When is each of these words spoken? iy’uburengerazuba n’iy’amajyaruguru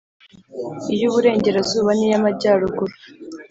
iy’uburengerazuba 0.93 1.91
n’iy’amajyaruguru 1.97 2.93